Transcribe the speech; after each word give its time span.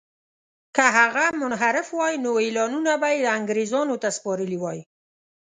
که 0.75 0.83
هغه 0.97 1.25
منحرف 1.41 1.87
وای 1.97 2.15
نو 2.23 2.31
اعلانونه 2.43 2.93
به 3.01 3.09
یې 3.19 3.25
انګرېزانو 3.37 3.95
ته 4.01 4.09
سپارلي 4.17 4.57
وای. 4.59 4.79